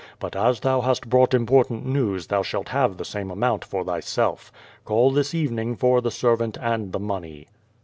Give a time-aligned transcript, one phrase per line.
[0.19, 4.51] But as thou hast brought important news thou shalt have the same amount for thyself.
[4.83, 7.49] Call this evening for the servant and the money."